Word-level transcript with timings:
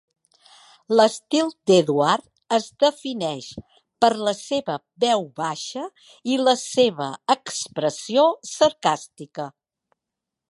L"estil 0.93 1.49
d"Edward 1.71 2.23
es 2.57 2.65
defineix 2.85 3.49
per 4.05 4.09
la 4.29 4.33
seva 4.39 4.77
veu 5.05 5.23
baixa 5.41 5.83
i 6.37 6.37
la 6.47 6.55
seva 6.63 7.09
expressió 7.35 8.25
sarcàstica. 8.53 9.47